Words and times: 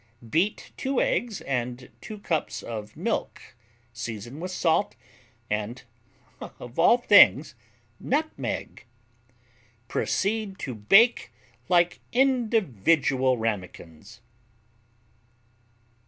Beat 0.27 0.71
2 0.77 0.99
eggs 0.99 1.43
with 1.47 1.91
2 2.01 2.17
cups 2.21 2.63
of 2.63 2.97
milk, 2.97 3.53
season 3.93 4.39
with 4.39 4.49
salt 4.49 4.95
and 5.47 5.83
of 6.59 6.79
all 6.79 6.97
things 6.97 7.53
nutmeg! 7.99 8.85
Proceed 9.87 10.57
to 10.57 10.73
bake 10.73 11.31
like 11.69 11.99
individual 12.11 13.37
Ramekins. 13.37 14.21